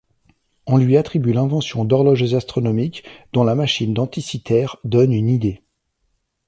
[0.65, 3.03] On lui attribue l'invention d'horloges astronomiques
[3.33, 5.61] dont la machine d'Anticythère donne une idée.